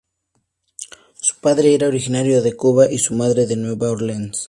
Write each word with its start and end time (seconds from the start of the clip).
Su 1.21 1.35
padre 1.41 1.75
era 1.75 1.87
originario 1.87 2.41
de 2.41 2.55
Cuba 2.55 2.89
y 2.91 2.97
su 2.97 3.13
madre 3.13 3.45
de 3.45 3.55
Nueva 3.55 3.91
Orleans. 3.91 4.39